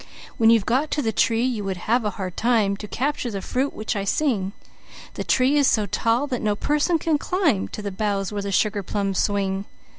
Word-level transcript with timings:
When 0.39 0.49
you've 0.49 0.65
got 0.65 0.89
to 0.89 1.03
the 1.03 1.11
tree, 1.11 1.45
you 1.45 1.63
would 1.63 1.77
have 1.77 2.03
a 2.03 2.09
hard 2.17 2.35
time 2.35 2.75
To 2.77 2.87
capture 2.87 3.29
the 3.29 3.39
fruit 3.39 3.71
which 3.75 3.95
I 3.95 4.03
sing; 4.03 4.51
The 5.13 5.23
tree 5.23 5.57
is 5.57 5.67
so 5.67 5.85
tall 5.85 6.25
that 6.25 6.41
no 6.41 6.55
person 6.55 6.97
could 6.97 7.19
climb 7.19 7.67
To 7.67 7.83
the 7.83 7.91
boughs 7.91 8.31
where 8.31 8.41
the 8.41 8.51
sugar 8.51 8.81
plums 8.81 9.19
swing! 9.19 9.65